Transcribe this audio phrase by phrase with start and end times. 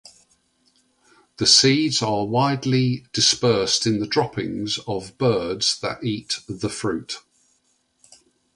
[1.37, 7.17] The seeds are widely dispersed in the droppings of birds that eat the fruit.